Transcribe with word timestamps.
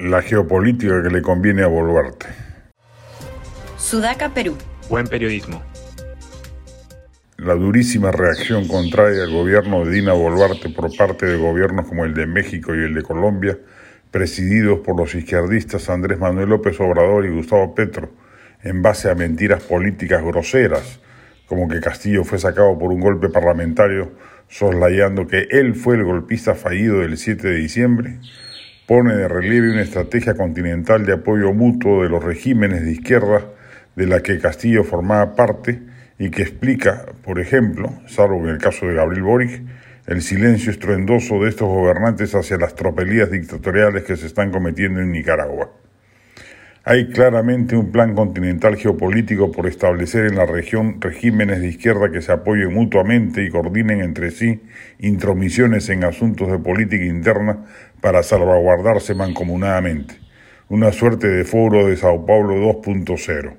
la 0.00 0.22
geopolítica 0.22 1.02
que 1.02 1.10
le 1.10 1.20
conviene 1.20 1.62
a 1.62 1.66
Boluarte. 1.66 2.26
Sudaca, 3.76 4.32
Perú. 4.32 4.56
Buen 4.88 5.06
periodismo. 5.06 5.62
La 7.36 7.54
durísima 7.54 8.10
reacción 8.10 8.66
contraria 8.66 9.22
al 9.24 9.30
gobierno 9.30 9.84
de 9.84 9.92
Dina 9.92 10.14
Boluarte 10.14 10.70
por 10.70 10.94
parte 10.96 11.26
de 11.26 11.36
gobiernos 11.36 11.86
como 11.86 12.04
el 12.04 12.14
de 12.14 12.26
México 12.26 12.74
y 12.74 12.78
el 12.78 12.94
de 12.94 13.02
Colombia, 13.02 13.58
presididos 14.10 14.80
por 14.80 14.96
los 14.96 15.14
izquierdistas 15.14 15.90
Andrés 15.90 16.18
Manuel 16.18 16.48
López 16.48 16.80
Obrador 16.80 17.26
y 17.26 17.30
Gustavo 17.30 17.74
Petro, 17.74 18.10
en 18.62 18.82
base 18.82 19.10
a 19.10 19.14
mentiras 19.14 19.62
políticas 19.62 20.22
groseras, 20.22 21.00
como 21.46 21.68
que 21.68 21.80
Castillo 21.80 22.24
fue 22.24 22.38
sacado 22.38 22.78
por 22.78 22.90
un 22.90 23.00
golpe 23.00 23.28
parlamentario, 23.28 24.12
soslayando 24.48 25.26
que 25.26 25.46
él 25.50 25.74
fue 25.74 25.96
el 25.96 26.04
golpista 26.04 26.54
fallido 26.54 27.00
del 27.00 27.16
7 27.16 27.48
de 27.48 27.54
diciembre, 27.54 28.18
pone 28.90 29.14
de 29.14 29.28
relieve 29.28 29.70
una 29.70 29.82
estrategia 29.82 30.34
continental 30.34 31.06
de 31.06 31.12
apoyo 31.12 31.52
mutuo 31.52 32.02
de 32.02 32.08
los 32.08 32.24
regímenes 32.24 32.82
de 32.82 32.90
izquierda 32.90 33.44
de 33.94 34.08
la 34.08 34.20
que 34.20 34.40
Castillo 34.40 34.82
formaba 34.82 35.36
parte 35.36 35.80
y 36.18 36.28
que 36.30 36.42
explica, 36.42 37.06
por 37.22 37.38
ejemplo, 37.38 37.92
salvo 38.08 38.40
en 38.40 38.48
el 38.48 38.58
caso 38.58 38.86
de 38.86 38.94
Gabriel 38.94 39.22
Boric, 39.22 39.62
el 40.08 40.22
silencio 40.22 40.72
estruendoso 40.72 41.38
de 41.38 41.50
estos 41.50 41.68
gobernantes 41.68 42.34
hacia 42.34 42.56
las 42.56 42.74
tropelías 42.74 43.30
dictatoriales 43.30 44.02
que 44.02 44.16
se 44.16 44.26
están 44.26 44.50
cometiendo 44.50 45.00
en 45.00 45.12
Nicaragua. 45.12 45.70
Hay 46.82 47.08
claramente 47.08 47.76
un 47.76 47.92
plan 47.92 48.14
continental 48.14 48.74
geopolítico 48.76 49.52
por 49.52 49.66
establecer 49.66 50.24
en 50.24 50.36
la 50.36 50.46
región 50.46 50.98
regímenes 50.98 51.60
de 51.60 51.68
izquierda 51.68 52.10
que 52.10 52.22
se 52.22 52.32
apoyen 52.32 52.72
mutuamente 52.72 53.44
y 53.44 53.50
coordinen 53.50 54.00
entre 54.00 54.30
sí 54.30 54.62
intromisiones 54.98 55.90
en 55.90 56.04
asuntos 56.04 56.50
de 56.50 56.58
política 56.58 57.04
interna 57.04 57.66
para 58.00 58.22
salvaguardarse 58.22 59.14
mancomunadamente. 59.14 60.14
Una 60.70 60.90
suerte 60.90 61.28
de 61.28 61.44
foro 61.44 61.86
de 61.86 61.98
Sao 61.98 62.24
Paulo 62.24 62.54
2.0. 62.56 63.56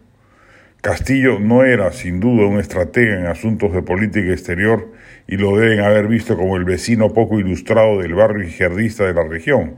Castillo 0.81 1.39
no 1.39 1.63
era 1.63 1.91
sin 1.91 2.19
duda 2.19 2.47
un 2.47 2.59
estratega 2.59 3.19
en 3.19 3.27
asuntos 3.27 3.71
de 3.71 3.83
política 3.83 4.31
exterior 4.31 4.93
y 5.27 5.37
lo 5.37 5.55
deben 5.57 5.81
haber 5.81 6.07
visto 6.07 6.35
como 6.35 6.57
el 6.57 6.65
vecino 6.65 7.13
poco 7.13 7.39
ilustrado 7.39 7.99
del 7.99 8.15
barrio 8.15 8.47
izquierdista 8.47 9.05
de 9.05 9.13
la 9.13 9.23
región 9.23 9.75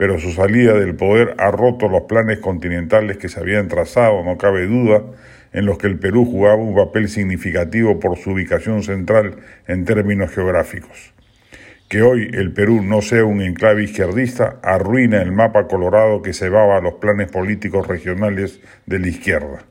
pero 0.00 0.18
su 0.18 0.32
salida 0.32 0.72
del 0.72 0.94
poder 0.94 1.34
ha 1.36 1.50
roto 1.50 1.86
los 1.86 2.04
planes 2.04 2.38
continentales 2.38 3.18
que 3.18 3.28
se 3.28 3.38
habían 3.38 3.68
trazado, 3.68 4.24
no 4.24 4.38
cabe 4.38 4.66
duda, 4.66 5.02
en 5.52 5.66
los 5.66 5.76
que 5.76 5.88
el 5.88 5.98
Perú 5.98 6.24
jugaba 6.24 6.56
un 6.56 6.74
papel 6.74 7.10
significativo 7.10 8.00
por 8.00 8.16
su 8.16 8.30
ubicación 8.30 8.82
central 8.82 9.36
en 9.66 9.84
términos 9.84 10.30
geográficos. 10.30 11.12
Que 11.90 12.00
hoy 12.00 12.30
el 12.32 12.50
Perú 12.54 12.82
no 12.82 13.02
sea 13.02 13.26
un 13.26 13.42
enclave 13.42 13.84
izquierdista 13.84 14.56
arruina 14.62 15.20
el 15.20 15.32
mapa 15.32 15.68
colorado 15.68 16.22
que 16.22 16.32
cebaba 16.32 16.78
a 16.78 16.80
los 16.80 16.94
planes 16.94 17.30
políticos 17.30 17.86
regionales 17.86 18.62
de 18.86 19.00
la 19.00 19.08
izquierda. 19.08 19.64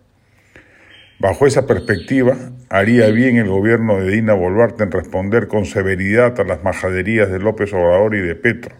Bajo 1.17 1.47
esa 1.47 1.65
perspectiva, 1.65 2.37
haría 2.69 3.07
bien 3.07 3.37
el 3.37 3.47
gobierno 3.47 3.99
de 3.99 4.11
Dina 4.11 4.35
Boluarte 4.35 4.83
en 4.83 4.91
responder 4.91 5.47
con 5.47 5.65
severidad 5.65 6.39
a 6.39 6.43
las 6.43 6.63
majaderías 6.63 7.31
de 7.31 7.39
López 7.39 7.73
Obrador 7.73 8.13
y 8.13 8.19
de 8.19 8.35
Petro 8.35 8.75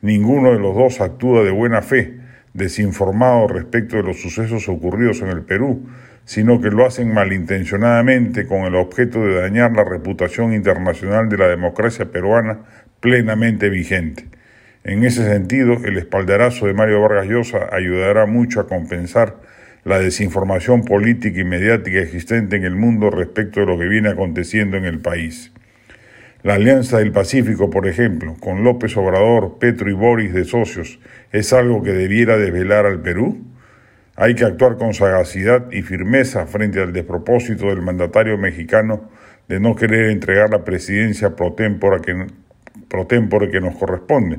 Ninguno 0.00 0.52
de 0.52 0.60
los 0.60 0.74
dos 0.74 1.00
actúa 1.00 1.42
de 1.42 1.50
buena 1.50 1.82
fe, 1.82 2.14
desinformado 2.54 3.48
respecto 3.48 3.96
de 3.96 4.04
los 4.04 4.20
sucesos 4.20 4.68
ocurridos 4.68 5.22
en 5.22 5.28
el 5.28 5.42
Perú, 5.42 5.86
sino 6.24 6.60
que 6.60 6.70
lo 6.70 6.86
hacen 6.86 7.12
malintencionadamente 7.12 8.46
con 8.46 8.62
el 8.62 8.74
objeto 8.74 9.24
de 9.24 9.40
dañar 9.40 9.72
la 9.72 9.84
reputación 9.84 10.52
internacional 10.52 11.28
de 11.28 11.38
la 11.38 11.48
democracia 11.48 12.12
peruana 12.12 12.60
plenamente 13.00 13.70
vigente. 13.70 14.26
En 14.84 15.04
ese 15.04 15.24
sentido, 15.24 15.74
el 15.84 15.98
espaldarazo 15.98 16.66
de 16.66 16.74
Mario 16.74 17.00
Vargas 17.00 17.26
Llosa 17.26 17.68
ayudará 17.72 18.26
mucho 18.26 18.60
a 18.60 18.66
compensar 18.66 19.36
la 19.84 19.98
desinformación 19.98 20.84
política 20.84 21.40
y 21.40 21.44
mediática 21.44 21.98
existente 21.98 22.56
en 22.56 22.64
el 22.64 22.76
mundo 22.76 23.10
respecto 23.10 23.60
de 23.60 23.66
lo 23.66 23.78
que 23.78 23.88
viene 23.88 24.10
aconteciendo 24.10 24.76
en 24.76 24.84
el 24.84 25.00
país. 25.00 25.52
La 26.48 26.54
Alianza 26.54 26.96
del 26.96 27.12
Pacífico, 27.12 27.68
por 27.68 27.86
ejemplo, 27.86 28.34
con 28.40 28.64
López 28.64 28.96
Obrador, 28.96 29.58
Petro 29.58 29.90
y 29.90 29.92
Boris 29.92 30.32
de 30.32 30.46
socios, 30.46 30.98
¿es 31.30 31.52
algo 31.52 31.82
que 31.82 31.92
debiera 31.92 32.38
desvelar 32.38 32.86
al 32.86 33.02
Perú? 33.02 33.44
Hay 34.16 34.34
que 34.34 34.46
actuar 34.46 34.78
con 34.78 34.94
sagacidad 34.94 35.70
y 35.70 35.82
firmeza 35.82 36.46
frente 36.46 36.80
al 36.80 36.94
despropósito 36.94 37.66
del 37.66 37.82
mandatario 37.82 38.38
mexicano 38.38 39.10
de 39.46 39.60
no 39.60 39.76
querer 39.76 40.08
entregar 40.08 40.48
la 40.48 40.64
presidencia 40.64 41.36
pro 41.36 41.52
tempore 41.52 42.00
que, 42.00 42.26
pro 42.88 43.06
que 43.06 43.60
nos 43.60 43.76
corresponde, 43.76 44.38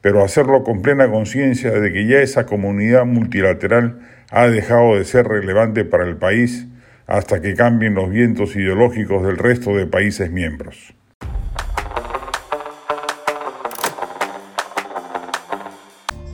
pero 0.00 0.22
hacerlo 0.22 0.62
con 0.62 0.82
plena 0.82 1.10
conciencia 1.10 1.72
de 1.72 1.92
que 1.92 2.06
ya 2.06 2.20
esa 2.20 2.46
comunidad 2.46 3.06
multilateral 3.06 3.98
ha 4.30 4.46
dejado 4.46 4.94
de 4.94 5.04
ser 5.04 5.26
relevante 5.26 5.84
para 5.84 6.04
el 6.04 6.16
país 6.16 6.68
hasta 7.08 7.42
que 7.42 7.56
cambien 7.56 7.94
los 7.94 8.08
vientos 8.08 8.54
ideológicos 8.54 9.26
del 9.26 9.36
resto 9.36 9.74
de 9.74 9.88
países 9.88 10.30
miembros. 10.30 10.94